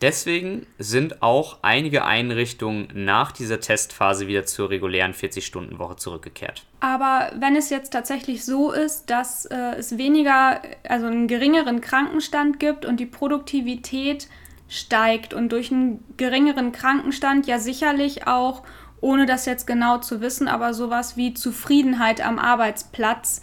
Deswegen 0.00 0.66
sind 0.78 1.22
auch 1.22 1.58
einige 1.62 2.04
Einrichtungen 2.04 2.88
nach 2.94 3.32
dieser 3.32 3.60
Testphase 3.60 4.26
wieder 4.26 4.44
zur 4.44 4.68
regulären 4.68 5.14
40-Stunden-Woche 5.14 5.96
zurückgekehrt. 5.96 6.66
Aber 6.80 7.30
wenn 7.38 7.56
es 7.56 7.70
jetzt 7.70 7.92
tatsächlich 7.92 8.44
so 8.44 8.72
ist, 8.72 9.08
dass 9.08 9.46
äh, 9.46 9.76
es 9.78 9.96
weniger, 9.96 10.60
also 10.86 11.06
einen 11.06 11.28
geringeren 11.28 11.80
Krankenstand 11.80 12.60
gibt 12.60 12.84
und 12.84 12.98
die 12.98 13.06
Produktivität 13.06 14.28
steigt 14.68 15.32
und 15.32 15.50
durch 15.52 15.70
einen 15.70 16.04
geringeren 16.16 16.72
Krankenstand 16.72 17.46
ja 17.46 17.58
sicherlich 17.58 18.26
auch, 18.26 18.62
ohne 19.00 19.26
das 19.26 19.46
jetzt 19.46 19.66
genau 19.66 19.98
zu 19.98 20.20
wissen, 20.20 20.48
aber 20.48 20.74
sowas 20.74 21.16
wie 21.16 21.34
Zufriedenheit 21.34 22.24
am 22.24 22.38
Arbeitsplatz 22.38 23.42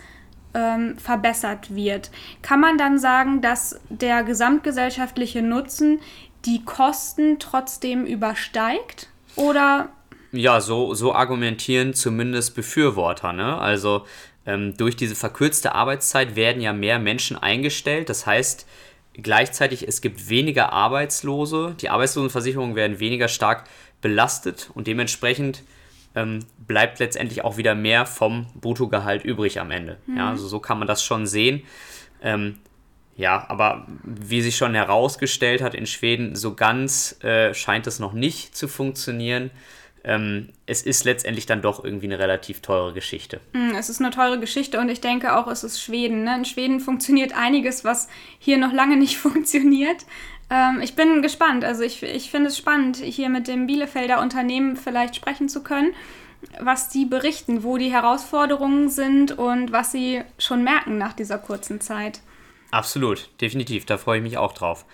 ähm, 0.53 0.97
verbessert 0.97 1.73
wird. 1.73 2.11
Kann 2.41 2.59
man 2.59 2.77
dann 2.77 2.97
sagen, 2.97 3.41
dass 3.41 3.79
der 3.89 4.23
gesamtgesellschaftliche 4.23 5.41
Nutzen 5.41 5.99
die 6.45 6.63
Kosten 6.63 7.39
trotzdem 7.39 8.05
übersteigt? 8.05 9.09
Oder? 9.35 9.89
Ja, 10.31 10.61
so, 10.61 10.93
so 10.93 11.13
argumentieren 11.13 11.93
zumindest 11.93 12.55
Befürworter. 12.55 13.33
Ne? 13.33 13.57
Also 13.57 14.05
ähm, 14.45 14.75
durch 14.77 14.95
diese 14.95 15.15
verkürzte 15.15 15.75
Arbeitszeit 15.75 16.35
werden 16.35 16.61
ja 16.61 16.73
mehr 16.73 16.99
Menschen 16.99 17.37
eingestellt. 17.37 18.09
Das 18.09 18.25
heißt, 18.25 18.67
gleichzeitig 19.13 19.87
es 19.87 20.01
gibt 20.01 20.29
weniger 20.29 20.73
Arbeitslose. 20.73 21.75
Die 21.79 21.89
Arbeitslosenversicherungen 21.89 22.75
werden 22.75 22.99
weniger 22.99 23.27
stark 23.27 23.65
belastet 24.01 24.69
und 24.73 24.87
dementsprechend 24.87 25.63
ähm, 26.15 26.39
bleibt 26.59 26.99
letztendlich 26.99 27.43
auch 27.43 27.57
wieder 27.57 27.75
mehr 27.75 28.05
vom 28.05 28.47
Bruttogehalt 28.59 29.23
übrig 29.23 29.59
am 29.59 29.71
Ende. 29.71 29.97
Mhm. 30.07 30.17
Ja, 30.17 30.29
also 30.29 30.47
so 30.47 30.59
kann 30.59 30.79
man 30.79 30.87
das 30.87 31.03
schon 31.03 31.27
sehen. 31.27 31.63
Ähm, 32.21 32.57
ja, 33.21 33.45
aber 33.49 33.85
wie 34.03 34.41
sich 34.41 34.57
schon 34.57 34.73
herausgestellt 34.73 35.61
hat 35.61 35.75
in 35.75 35.85
Schweden, 35.85 36.35
so 36.35 36.55
ganz 36.55 37.23
äh, 37.23 37.53
scheint 37.53 37.85
es 37.85 37.99
noch 37.99 38.13
nicht 38.13 38.57
zu 38.57 38.67
funktionieren. 38.67 39.51
Ähm, 40.03 40.49
es 40.65 40.81
ist 40.81 41.05
letztendlich 41.05 41.45
dann 41.45 41.61
doch 41.61 41.83
irgendwie 41.83 42.07
eine 42.07 42.17
relativ 42.17 42.61
teure 42.61 42.93
Geschichte. 42.93 43.39
Mm, 43.53 43.75
es 43.77 43.89
ist 43.89 44.01
eine 44.01 44.09
teure 44.09 44.39
Geschichte 44.39 44.79
und 44.79 44.89
ich 44.89 45.01
denke 45.01 45.37
auch, 45.37 45.45
es 45.47 45.63
ist 45.63 45.79
Schweden. 45.79 46.23
Ne? 46.23 46.35
In 46.37 46.45
Schweden 46.45 46.79
funktioniert 46.79 47.37
einiges, 47.37 47.85
was 47.85 48.09
hier 48.39 48.57
noch 48.57 48.73
lange 48.73 48.97
nicht 48.97 49.17
funktioniert. 49.19 50.03
Ähm, 50.49 50.81
ich 50.81 50.95
bin 50.95 51.21
gespannt. 51.21 51.63
Also 51.63 51.83
ich, 51.83 52.01
ich 52.01 52.31
finde 52.31 52.47
es 52.47 52.57
spannend, 52.57 52.97
hier 52.97 53.29
mit 53.29 53.47
dem 53.47 53.67
Bielefelder 53.67 54.19
Unternehmen 54.19 54.77
vielleicht 54.77 55.15
sprechen 55.15 55.47
zu 55.47 55.61
können, 55.61 55.93
was 56.59 56.89
die 56.89 57.05
berichten, 57.05 57.63
wo 57.63 57.77
die 57.77 57.91
Herausforderungen 57.91 58.89
sind 58.89 59.37
und 59.37 59.71
was 59.71 59.91
sie 59.91 60.23
schon 60.39 60.63
merken 60.63 60.97
nach 60.97 61.13
dieser 61.13 61.37
kurzen 61.37 61.81
Zeit. 61.81 62.21
Absolut, 62.71 63.29
definitiv. 63.39 63.85
Da 63.85 63.97
freue 63.97 64.17
ich 64.17 64.23
mich 64.23 64.37
auch 64.37 64.53
drauf. 64.53 64.85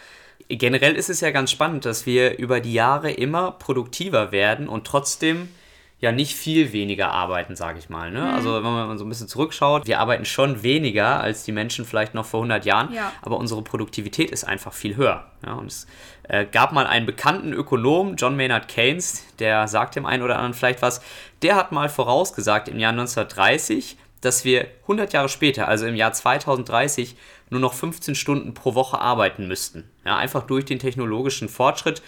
Generell 0.50 0.96
ist 0.96 1.10
es 1.10 1.22
ja 1.22 1.31
ganz 1.31 1.51
spannend, 1.51 1.86
dass 1.86 2.05
wir 2.05 2.38
über 2.38 2.60
die 2.60 2.74
Jahre 2.74 3.12
immer 3.12 3.51
produktiver 3.51 4.31
werden 4.31 4.67
und 4.67 4.86
trotzdem 4.86 5.50
ja 6.00 6.12
nicht 6.12 6.36
viel 6.36 6.74
weniger 6.74 7.12
arbeiten, 7.12 7.55
sage 7.55 7.79
ich 7.79 7.89
mal. 7.89 8.12
Ne? 8.12 8.22
Mhm. 8.22 8.34
Also 8.34 8.53
wenn 8.55 8.63
man 8.63 8.98
so 8.98 9.05
ein 9.05 9.10
bisschen 9.10 9.27
zurückschaut, 9.27 9.88
wir 9.88 10.00
arbeiten 10.00 10.25
schon 10.25 10.62
weniger 10.62 11.19
als 11.19 11.43
die 11.43 11.51
Menschen 11.51 11.86
vielleicht 11.86 12.13
noch 12.13 12.25
vor 12.25 12.41
100 12.41 12.65
Jahren, 12.65 12.93
ja. 12.93 13.12
aber 13.24 13.38
unsere 13.38 13.63
Produktivität 13.63 14.29
ist 14.29 14.43
einfach 14.43 14.74
viel 14.74 14.96
höher. 14.96 15.25
Ja? 15.43 15.53
Und 15.53 15.67
es 15.67 15.88
äh, 16.24 16.46
gab 16.46 16.72
mal 16.72 16.86
einen 16.86 17.07
bekannten 17.07 17.51
Ökonom, 17.51 18.15
John 18.15 18.36
Maynard 18.36 18.67
Keynes, 18.67 19.25
der 19.39 19.67
sagt 19.67 19.96
dem 19.96 20.05
einen 20.05 20.22
oder 20.22 20.36
anderen 20.36 20.53
vielleicht 20.53 20.84
was, 20.84 21.01
der 21.41 21.55
hat 21.55 21.72
mal 21.72 21.89
vorausgesagt 21.89 22.67
im 22.67 22.77
Jahr 22.77 22.91
1930, 22.91 23.98
dass 24.22 24.46
wir 24.46 24.67
100 24.84 25.13
Jahre 25.13 25.29
später, 25.29 25.67
also 25.67 25.88
im 25.88 25.96
Jahr 25.96 26.13
2030, 26.13 27.15
nur 27.50 27.60
noch 27.60 27.74
15 27.74 28.16
Stunden 28.16 28.54
pro 28.54 28.75
Woche 28.75 29.00
arbeiten 29.00 29.48
müssten. 29.48 29.86
Ja, 30.06 30.18
einfach 30.18 30.44
durch 30.44 30.66
den 30.66 30.80
technologischen 30.80 31.50
Fortschritt, 31.50 32.01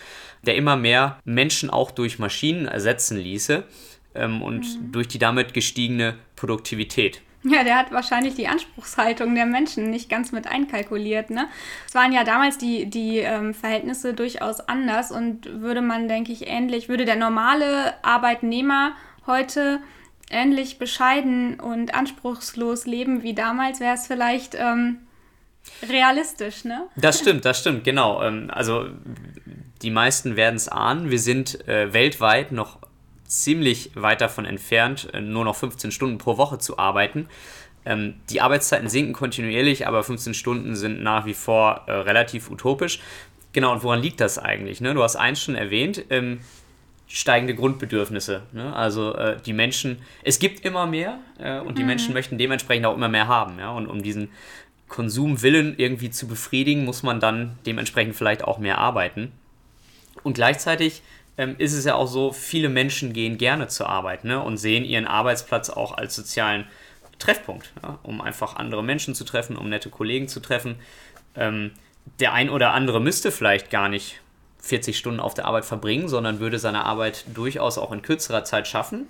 der 0.44 0.56
immer 0.56 0.76
mehr 0.76 1.20
Menschen 1.24 1.70
auch 1.70 1.92
durch 1.92 2.20
Maschinen 2.20 2.66
ersetzen 2.66 3.18
ließe 3.18 3.64
ähm, 4.16 4.42
und 4.42 4.62
mhm. 4.62 4.92
durch 4.92 5.08
die 5.08 5.20
damit 5.20 5.54
gestiegene 5.54 6.16
Produktivität. 6.36 7.22
Ja, 7.44 7.64
der 7.64 7.78
hat 7.78 7.92
wahrscheinlich 7.94 8.36
die 8.36 8.50
Anspruchshaltung 8.50 9.34
der 9.34 9.46
Menschen 9.46 9.90
nicht 9.90 10.10
ganz 10.10 10.34
mit 10.34 10.46
einkalkuliert. 10.46 11.30
Ne? 11.30 11.48
Es 11.88 11.96
waren 11.96 12.12
ja 12.12 12.26
damals 12.26 12.58
die, 12.58 12.88
die 12.88 13.20
ähm, 13.20 13.54
Verhältnisse 13.54 14.14
durchaus 14.14 14.60
anders 14.60 15.12
und 15.12 15.62
würde 15.62 15.82
man, 15.82 16.10
denke 16.10 16.34
ich, 16.34 16.48
ähnlich, 16.48 16.90
würde 16.90 17.06
der 17.06 17.16
normale 17.16 17.94
Arbeitnehmer 18.04 18.92
heute 19.26 19.80
ähnlich 20.30 20.80
bescheiden 20.80 21.60
und 21.60 21.96
anspruchslos 21.96 22.86
leben 22.86 23.24
wie 23.24 23.34
damals, 23.34 23.80
wäre 23.80 23.96
es 23.96 24.08
vielleicht 24.08 24.56
ähm, 24.56 24.98
realistisch, 25.88 26.66
ne? 26.66 26.88
Das 26.96 27.20
stimmt, 27.20 27.46
das 27.46 27.60
stimmt, 27.60 27.84
genau. 27.84 28.22
Ähm, 28.24 28.50
also 28.52 28.86
die 29.82 29.92
meisten 29.92 30.36
werden 30.36 30.56
es 30.56 30.68
ahnen. 30.68 31.10
Wir 31.10 31.20
sind 31.20 31.68
äh, 31.68 31.94
weltweit 31.94 32.52
noch 32.52 32.80
ziemlich 33.26 33.92
weit 33.96 34.22
davon 34.22 34.46
entfernt, 34.46 35.10
äh, 35.14 35.22
nur 35.22 35.46
noch 35.46 35.56
15 35.56 35.92
Stunden 35.92 36.18
pro 36.18 36.38
Woche 36.38 36.58
zu 36.58 36.78
arbeiten. 36.78 37.28
Ähm, 37.86 38.16
die 38.30 38.42
Arbeitszeiten 38.42 38.90
sinken 38.90 39.14
kontinuierlich, 39.14 39.88
aber 39.88 40.04
15 40.04 40.34
Stunden 40.34 40.76
sind 40.76 41.02
nach 41.02 41.26
wie 41.26 41.34
vor 41.34 41.84
äh, 41.88 41.92
relativ 41.92 42.50
utopisch. 42.50 43.00
Genau, 43.54 43.72
und 43.72 43.84
woran 43.84 44.02
liegt 44.02 44.20
das 44.20 44.38
eigentlich? 44.38 44.82
Ne? 44.82 44.94
Du 44.94 45.02
hast 45.02 45.16
eins 45.16 45.42
schon 45.42 45.56
erwähnt, 45.56 46.04
ähm, 46.10 46.40
steigende 47.08 47.56
Grundbedürfnisse. 47.56 48.44
Ne? 48.52 48.76
Also 48.76 49.16
äh, 49.16 49.38
die 49.44 49.54
Menschen, 49.54 50.00
es 50.24 50.40
gibt 50.40 50.64
immer 50.66 50.86
mehr 50.86 51.20
äh, 51.40 51.60
und 51.60 51.78
die 51.78 51.82
mhm. 51.82 51.88
Menschen 51.88 52.14
möchten 52.14 52.38
dementsprechend 52.38 52.86
auch 52.86 52.96
immer 52.96 53.10
mehr 53.10 53.28
haben. 53.28 53.58
Ja? 53.58 53.72
Und 53.72 53.88
um 53.88 54.04
diesen 54.04 54.30
Konsumwillen 54.90 55.76
irgendwie 55.78 56.10
zu 56.10 56.28
befriedigen, 56.28 56.84
muss 56.84 57.04
man 57.04 57.20
dann 57.20 57.58
dementsprechend 57.66 58.16
vielleicht 58.16 58.44
auch 58.44 58.58
mehr 58.58 58.80
arbeiten. 58.80 59.32
Und 60.24 60.34
gleichzeitig 60.34 61.02
ähm, 61.38 61.56
ist 61.58 61.74
es 61.74 61.86
ja 61.86 61.96
auch 61.96 62.08
so, 62.08 62.34
viele 62.34 62.68
Menschen 62.68 63.14
gehen 63.14 63.38
gerne 63.38 63.68
zur 63.68 63.88
Arbeit 63.88 64.26
ne, 64.26 64.42
und 64.42 64.58
sehen 64.58 64.84
ihren 64.84 65.08
Arbeitsplatz 65.08 65.70
auch 65.70 65.98
als 65.98 66.16
sozialen 66.16 66.66
Treffpunkt, 67.20 67.72
ja, 67.84 68.00
um 68.04 68.20
einfach 68.20 68.56
andere 68.56 68.84
Menschen 68.84 69.16
zu 69.16 69.24
treffen, 69.24 69.56
um 69.56 69.70
nette 69.70 69.90
Kollegen 69.90 70.28
zu 70.28 70.40
treffen. 70.42 70.76
Ähm, 71.36 71.72
der 72.20 72.34
ein 72.34 72.50
oder 72.50 72.74
andere 72.74 73.00
müsste 73.00 73.32
vielleicht 73.32 73.70
gar 73.70 73.88
nicht 73.88 74.20
40 74.60 74.98
Stunden 74.98 75.20
auf 75.20 75.34
der 75.34 75.46
Arbeit 75.46 75.66
verbringen, 75.66 76.10
sondern 76.10 76.40
würde 76.40 76.60
seine 76.60 76.86
Arbeit 76.86 77.26
durchaus 77.34 77.78
auch 77.78 77.92
in 77.92 78.02
kürzerer 78.02 78.44
Zeit 78.44 78.68
schaffen. 78.68 79.08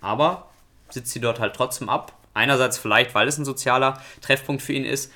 Aber 0.00 0.50
sitzt 0.90 1.12
sie 1.12 1.20
dort 1.20 1.40
halt 1.40 1.54
trotzdem 1.54 1.88
ab, 1.88 2.12
Einerseits 2.34 2.78
vielleicht, 2.78 3.14
weil 3.14 3.28
es 3.28 3.38
ein 3.38 3.44
sozialer 3.44 4.00
Treffpunkt 4.20 4.62
für 4.62 4.72
ihn 4.72 4.84
ist. 4.84 5.12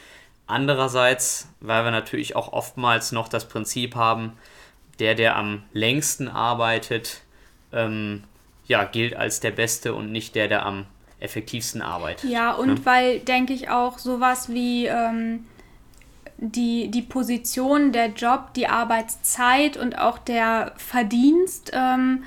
Andererseits, 0.47 1.49
weil 1.61 1.85
wir 1.85 1.91
natürlich 1.91 2.37
auch 2.37 2.53
oftmals 2.53 3.13
noch 3.13 3.29
das 3.29 3.49
Prinzip 3.49 3.97
haben, 3.97 4.33
der, 4.99 5.15
der 5.15 5.37
am 5.37 5.63
längsten 5.73 6.29
arbeitet, 6.29 7.23
ähm, 7.73 8.25
ja, 8.67 8.85
gilt 8.85 9.17
als 9.17 9.41
der 9.41 9.51
Beste 9.51 9.95
und 9.95 10.13
nicht 10.13 10.35
der, 10.35 10.49
der 10.49 10.65
am 10.65 10.87
effektivsten 11.21 11.83
arbeitet. 11.83 12.31
Ja, 12.31 12.53
und 12.53 12.69
ne? 12.69 12.81
weil, 12.85 13.21
denke 13.21 13.53
ich, 13.53 13.71
auch 13.71 13.99
sowas 13.99 14.49
wie 14.49 14.87
ähm, 14.87 15.47
die, 16.39 16.91
die 16.91 17.03
Position, 17.03 17.93
der 17.93 18.09
Job, 18.09 18.55
die 18.55 18.69
Arbeitszeit 18.69 19.77
und 19.77 19.99
auch 19.99 20.19
der 20.19 20.73
Verdienst 20.77 21.71
ähm, 21.73 22.25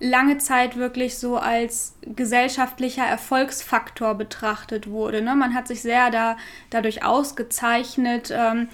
lange 0.00 0.38
Zeit 0.38 0.76
wirklich 0.76 1.18
so 1.18 1.36
als 1.36 1.96
gesellschaftlicher 2.02 3.04
Erfolgsfaktor 3.04 4.14
betrachtet 4.14 4.88
wurde. 4.88 5.22
Ne? 5.22 5.34
Man 5.34 5.54
hat 5.54 5.68
sich 5.68 5.82
sehr 5.82 6.10
da, 6.10 6.36
dadurch 6.70 7.04
ausgezeichnet, 7.04 8.32
ähm, 8.32 8.68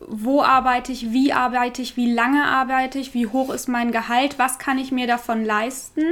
wo 0.00 0.42
arbeite 0.42 0.92
ich, 0.92 1.12
wie 1.12 1.32
arbeite 1.32 1.80
ich, 1.80 1.96
wie 1.96 2.12
lange 2.12 2.44
arbeite 2.44 2.98
ich, 2.98 3.14
wie 3.14 3.26
hoch 3.26 3.52
ist 3.52 3.68
mein 3.68 3.92
Gehalt, 3.92 4.38
was 4.38 4.58
kann 4.58 4.78
ich 4.78 4.92
mir 4.92 5.06
davon 5.06 5.44
leisten. 5.44 6.02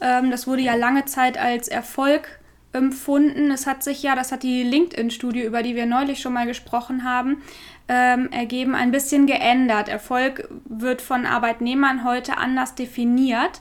Ähm, 0.00 0.30
das 0.30 0.46
wurde 0.46 0.62
ja 0.62 0.74
lange 0.74 1.04
Zeit 1.04 1.38
als 1.38 1.68
Erfolg 1.68 2.40
empfunden. 2.72 3.50
Es 3.50 3.66
hat 3.66 3.84
sich 3.84 4.02
ja, 4.02 4.16
das 4.16 4.32
hat 4.32 4.42
die 4.42 4.64
LinkedIn-Studie, 4.64 5.42
über 5.42 5.62
die 5.62 5.76
wir 5.76 5.86
neulich 5.86 6.20
schon 6.20 6.32
mal 6.32 6.46
gesprochen 6.46 7.04
haben, 7.04 7.42
ähm, 7.88 8.30
ergeben, 8.32 8.74
ein 8.74 8.90
bisschen 8.90 9.26
geändert. 9.26 9.88
Erfolg 9.88 10.48
wird 10.64 11.00
von 11.00 11.26
Arbeitnehmern 11.26 12.04
heute 12.04 12.38
anders 12.38 12.74
definiert 12.74 13.60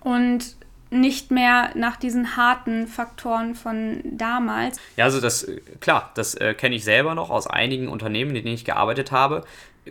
und 0.00 0.56
nicht 0.90 1.30
mehr 1.30 1.70
nach 1.74 1.96
diesen 1.96 2.36
harten 2.36 2.86
Faktoren 2.86 3.54
von 3.54 4.00
damals. 4.04 4.80
Ja, 4.96 5.04
also 5.04 5.20
das, 5.20 5.46
klar, 5.80 6.10
das 6.14 6.34
äh, 6.34 6.54
kenne 6.54 6.76
ich 6.76 6.84
selber 6.84 7.14
noch 7.14 7.30
aus 7.30 7.46
einigen 7.46 7.88
Unternehmen, 7.88 8.34
in 8.34 8.44
denen 8.44 8.54
ich 8.54 8.64
gearbeitet 8.64 9.12
habe. 9.12 9.44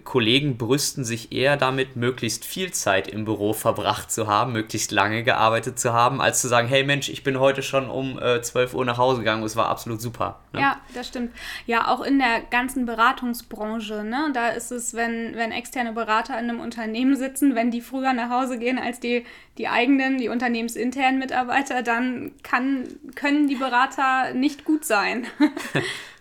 Kollegen 0.03 0.57
brüsten 0.57 1.03
sich 1.03 1.31
eher 1.31 1.57
damit, 1.57 1.95
möglichst 1.95 2.45
viel 2.45 2.71
Zeit 2.71 3.07
im 3.07 3.25
Büro 3.25 3.53
verbracht 3.53 4.11
zu 4.11 4.27
haben, 4.27 4.53
möglichst 4.53 4.91
lange 4.91 5.23
gearbeitet 5.23 5.79
zu 5.79 5.93
haben, 5.93 6.21
als 6.21 6.41
zu 6.41 6.47
sagen, 6.47 6.67
hey 6.67 6.83
Mensch, 6.83 7.09
ich 7.09 7.23
bin 7.23 7.39
heute 7.39 7.63
schon 7.63 7.89
um 7.89 8.19
äh, 8.19 8.41
12 8.41 8.73
Uhr 8.73 8.85
nach 8.85 8.97
Hause 8.97 9.19
gegangen, 9.19 9.43
es 9.43 9.55
war 9.55 9.69
absolut 9.69 10.01
super. 10.01 10.39
Ne? 10.53 10.61
Ja, 10.61 10.77
das 10.93 11.07
stimmt. 11.07 11.33
Ja, 11.65 11.87
auch 11.87 12.01
in 12.01 12.19
der 12.19 12.41
ganzen 12.49 12.85
Beratungsbranche, 12.85 14.03
ne? 14.03 14.31
da 14.33 14.49
ist 14.49 14.71
es, 14.71 14.93
wenn, 14.93 15.35
wenn 15.35 15.51
externe 15.51 15.93
Berater 15.93 16.39
in 16.39 16.49
einem 16.49 16.59
Unternehmen 16.59 17.15
sitzen, 17.15 17.55
wenn 17.55 17.71
die 17.71 17.81
früher 17.81 18.13
nach 18.13 18.29
Hause 18.29 18.57
gehen 18.57 18.79
als 18.79 18.99
die, 18.99 19.25
die 19.57 19.67
eigenen, 19.67 20.17
die 20.17 20.29
unternehmensinternen 20.29 21.19
Mitarbeiter, 21.19 21.83
dann 21.83 22.31
kann, 22.43 22.87
können 23.15 23.47
die 23.47 23.55
Berater 23.55 24.33
nicht 24.33 24.65
gut 24.65 24.85
sein. 24.85 25.27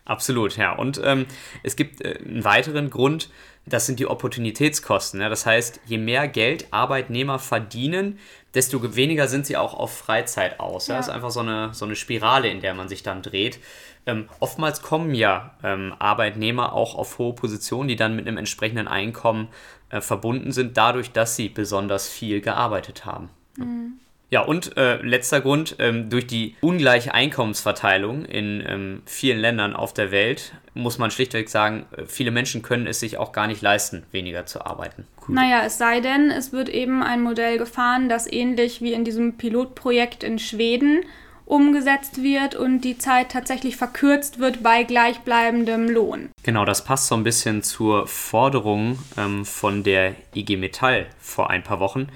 Absolut, 0.06 0.56
ja. 0.56 0.72
Und 0.72 1.00
ähm, 1.04 1.26
es 1.62 1.76
gibt 1.76 2.00
äh, 2.00 2.18
einen 2.25 2.44
weiteren 2.44 2.90
Grund, 2.90 3.28
das 3.66 3.86
sind 3.86 3.98
die 3.98 4.06
Opportunitätskosten. 4.06 5.20
Ja? 5.20 5.28
Das 5.28 5.44
heißt, 5.44 5.80
je 5.84 5.98
mehr 5.98 6.28
Geld 6.28 6.68
Arbeitnehmer 6.70 7.38
verdienen, 7.38 8.18
desto 8.54 8.96
weniger 8.96 9.26
sind 9.26 9.44
sie 9.46 9.56
auch 9.56 9.75
auf 9.75 9.98
Freizeit 9.98 10.60
aus. 10.60 10.86
Ja. 10.86 10.94
ja? 10.94 10.98
Das 10.98 11.08
ist 11.08 11.14
einfach 11.14 11.30
so 11.30 11.40
eine, 11.40 11.75
so 11.75 11.84
eine 11.84 11.96
Spirale, 11.96 12.48
in 12.48 12.60
der 12.60 12.75
man 12.75 12.88
sich 12.88 13.02
dann 13.02 13.22
dreht. 13.22 13.58
Ähm, 14.06 14.28
oftmals 14.38 14.82
kommen 14.82 15.14
ja 15.14 15.56
ähm, 15.64 15.92
Arbeitnehmer 15.98 16.72
auch 16.72 16.94
auf 16.94 17.18
hohe 17.18 17.34
Positionen, 17.34 17.88
die 17.88 17.96
dann 17.96 18.14
mit 18.14 18.28
einem 18.28 18.36
entsprechenden 18.36 18.86
Einkommen 18.86 19.48
äh, 19.90 20.00
verbunden 20.00 20.52
sind, 20.52 20.76
dadurch, 20.76 21.10
dass 21.10 21.34
sie 21.34 21.48
besonders 21.48 22.08
viel 22.08 22.40
gearbeitet 22.40 23.04
haben. 23.04 23.30
Mhm. 23.56 23.98
Ja, 24.28 24.40
und 24.40 24.76
äh, 24.76 24.97
letzter 25.02 25.40
Grund, 25.40 25.76
ähm, 25.78 26.11
durch 26.11 26.26
die 26.26 26.56
ungleiche 26.61 27.14
Einkommensverteilung 27.14 28.25
in 28.25 28.64
ähm, 28.66 29.02
vielen 29.06 29.38
Ländern 29.38 29.75
auf 29.75 29.95
der 29.95 30.11
Welt 30.11 30.52
muss 30.76 30.99
man 30.99 31.11
schlichtweg 31.11 31.49
sagen, 31.49 31.87
äh, 31.97 32.04
viele 32.06 32.30
Menschen 32.30 32.62
können 32.62 32.87
es 32.87 33.00
sich 33.00 33.18
auch 33.18 33.33
gar 33.33 33.47
nicht 33.47 33.62
leisten, 33.62 34.04
weniger 34.11 34.47
zu 34.47 34.64
arbeiten. 34.64 35.06
Cool. 35.26 35.35
Naja, 35.35 35.62
es 35.64 35.78
sei 35.78 36.00
denn, 36.00 36.30
es 36.30 36.52
wird 36.52 36.68
eben 36.68 37.02
ein 37.02 37.23
Modell 37.23 37.56
gefahren, 37.59 38.09
das 38.09 38.30
ähnlich 38.30 38.83
wie 38.83 38.92
in 38.92 39.04
diesem 39.04 39.37
Pilotprojekt 39.37 40.23
in 40.23 40.38
Schweden 40.38 41.04
umgesetzt 41.47 42.23
wird 42.23 42.56
und 42.56 42.80
die 42.80 42.99
Zeit 42.99 43.30
tatsächlich 43.30 43.76
verkürzt 43.76 44.40
wird 44.40 44.64
bei 44.64 44.83
gleichbleibendem 44.83 45.88
Lohn. 45.88 46.30
Genau, 46.42 46.64
das 46.64 46.85
passt 46.85 47.06
so 47.06 47.14
ein 47.14 47.23
bisschen 47.23 47.62
zur 47.62 48.09
Forderung 48.09 48.99
ähm, 49.16 49.45
von 49.45 49.85
der 49.85 50.16
IG 50.35 50.56
Metall 50.56 51.06
vor 51.18 51.49
ein 51.49 51.62
paar 51.62 51.78
Wochen 51.78 52.09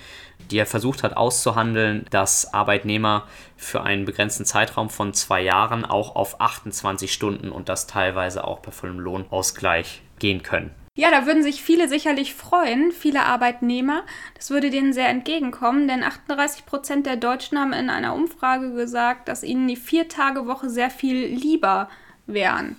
die 0.51 0.59
er 0.59 0.67
versucht 0.67 1.03
hat 1.03 1.17
auszuhandeln, 1.17 2.05
dass 2.11 2.53
Arbeitnehmer 2.53 3.27
für 3.57 3.83
einen 3.83 4.05
begrenzten 4.05 4.45
Zeitraum 4.45 4.91
von 4.91 5.15
zwei 5.15 5.43
Jahren 5.43 5.85
auch 5.85 6.17
auf 6.17 6.41
28 6.41 7.13
Stunden 7.13 7.51
und 7.53 7.69
das 7.69 7.87
teilweise 7.87 8.45
auch 8.45 8.61
bei 8.61 8.71
vollem 8.71 8.99
Lohnausgleich 8.99 10.03
gehen 10.19 10.43
können. 10.43 10.75
Ja, 10.97 11.11
da 11.11 11.25
würden 11.25 11.43
sich 11.43 11.63
viele 11.63 11.89
sicherlich 11.89 12.35
freuen, 12.35 12.93
viele 12.93 13.23
Arbeitnehmer. 13.23 14.03
Das 14.35 14.51
würde 14.51 14.71
denen 14.71 14.93
sehr 14.93 15.09
entgegenkommen, 15.09 15.89
denn 15.89 16.03
38 16.03 16.67
Prozent 16.67 17.07
der 17.07 17.17
Deutschen 17.17 17.59
haben 17.59 17.73
in 17.73 17.89
einer 17.89 18.15
Umfrage 18.15 18.75
gesagt, 18.75 19.29
dass 19.29 19.45
ihnen 19.45 19.69
die 19.69 19.77
Vier-Tage-Woche 19.77 20.69
sehr 20.69 20.91
viel 20.91 21.27
lieber 21.27 21.89
wären. 22.27 22.77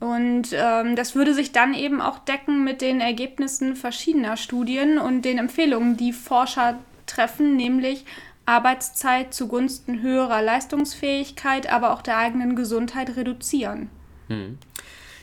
Und 0.00 0.48
ähm, 0.52 0.96
das 0.96 1.14
würde 1.14 1.34
sich 1.34 1.52
dann 1.52 1.74
eben 1.74 2.00
auch 2.00 2.18
decken 2.18 2.64
mit 2.64 2.80
den 2.80 3.00
Ergebnissen 3.00 3.76
verschiedener 3.76 4.36
Studien 4.36 4.98
und 4.98 5.22
den 5.22 5.38
Empfehlungen, 5.38 5.96
die 5.96 6.12
Forscher 6.12 6.80
treffen, 7.14 7.56
nämlich 7.56 8.04
Arbeitszeit 8.46 9.32
zugunsten 9.32 10.02
höherer 10.02 10.42
Leistungsfähigkeit, 10.42 11.72
aber 11.72 11.92
auch 11.92 12.02
der 12.02 12.18
eigenen 12.18 12.56
Gesundheit 12.56 13.16
reduzieren. 13.16 13.88
Hm. 14.28 14.58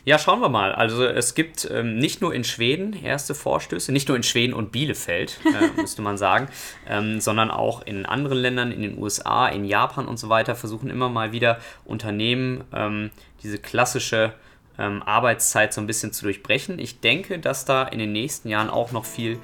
Ja, 0.05 0.17
schauen 0.17 0.39
wir 0.39 0.49
mal. 0.49 0.73
Also 0.73 1.05
es 1.05 1.35
gibt 1.35 1.69
ähm, 1.69 1.97
nicht 1.97 2.21
nur 2.21 2.33
in 2.33 2.43
Schweden 2.43 2.93
erste 2.93 3.35
Vorstöße, 3.35 3.91
nicht 3.91 4.07
nur 4.07 4.15
in 4.15 4.23
Schweden 4.23 4.53
und 4.53 4.71
Bielefeld, 4.71 5.39
äh, 5.45 5.67
müsste 5.81 6.01
man 6.01 6.17
sagen, 6.17 6.47
ähm, 6.87 7.19
sondern 7.19 7.51
auch 7.51 7.85
in 7.85 8.05
anderen 8.05 8.37
Ländern, 8.37 8.71
in 8.71 8.81
den 8.81 8.97
USA, 8.97 9.47
in 9.47 9.65
Japan 9.65 10.07
und 10.07 10.17
so 10.17 10.29
weiter, 10.29 10.55
versuchen 10.55 10.89
immer 10.89 11.09
mal 11.09 11.31
wieder 11.33 11.59
Unternehmen 11.85 12.63
ähm, 12.73 13.11
diese 13.43 13.59
klassische 13.59 14.33
ähm, 14.79 15.03
Arbeitszeit 15.03 15.73
so 15.73 15.81
ein 15.81 15.87
bisschen 15.87 16.13
zu 16.13 16.23
durchbrechen. 16.23 16.79
Ich 16.79 17.01
denke, 17.01 17.37
dass 17.37 17.65
da 17.65 17.83
in 17.83 17.99
den 17.99 18.13
nächsten 18.13 18.47
Jahren 18.47 18.69
auch 18.69 18.91
noch 18.93 19.05
viel 19.05 19.37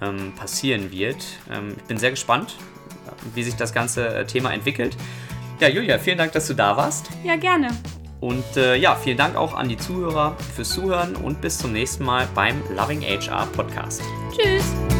ähm, 0.00 0.32
passieren 0.34 0.90
wird. 0.90 1.24
Ähm, 1.50 1.74
ich 1.76 1.84
bin 1.84 1.98
sehr 1.98 2.10
gespannt, 2.10 2.56
wie 3.34 3.42
sich 3.42 3.56
das 3.56 3.72
ganze 3.72 4.08
äh, 4.08 4.26
Thema 4.26 4.52
entwickelt. 4.52 4.96
Ja, 5.60 5.68
Julia, 5.68 5.98
vielen 5.98 6.18
Dank, 6.18 6.32
dass 6.32 6.46
du 6.46 6.54
da 6.54 6.76
warst. 6.76 7.10
Ja, 7.22 7.36
gerne. 7.36 7.68
Und 8.20 8.56
äh, 8.56 8.76
ja, 8.76 8.94
vielen 8.96 9.16
Dank 9.16 9.36
auch 9.36 9.54
an 9.54 9.68
die 9.68 9.78
Zuhörer 9.78 10.36
fürs 10.54 10.70
Zuhören 10.70 11.16
und 11.16 11.40
bis 11.40 11.58
zum 11.58 11.72
nächsten 11.72 12.04
Mal 12.04 12.28
beim 12.34 12.62
Loving 12.74 13.02
HR 13.02 13.46
Podcast. 13.46 14.02
Tschüss. 14.36 14.99